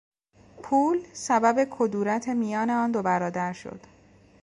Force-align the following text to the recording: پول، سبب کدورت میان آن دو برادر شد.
پول، 0.63 0.97
سبب 1.13 1.67
کدورت 1.71 2.27
میان 2.29 2.69
آن 2.69 2.91
دو 2.91 3.01
برادر 3.01 3.53
شد. 3.53 3.79